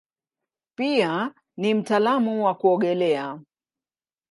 Pia 0.77 1.33
ni 1.57 1.73
mtaalamu 1.73 2.45
wa 2.45 2.55
kuogelea. 2.55 3.39